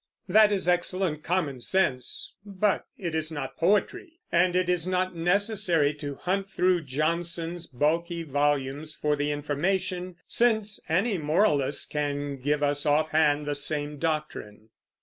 [0.27, 5.93] That is excellent common sense, but it is not poetry; and it is not necessary
[5.93, 12.83] to hunt through Johnson's bulky volumes for the information, since any moralist can give us
[12.87, 14.69] offhand the same doctrine.